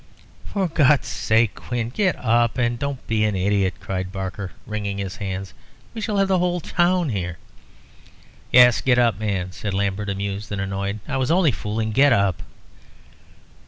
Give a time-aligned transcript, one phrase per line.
[0.45, 5.17] "For God's sake, Quin, get up, and don't be an idiot," cried Barker, wringing his
[5.17, 5.53] hands;
[5.93, 7.37] "we shall have the whole town here."
[8.51, 11.01] "Yes, get up, get up, man," said Lambert, amused and annoyed.
[11.07, 12.41] "I was only fooling; get up."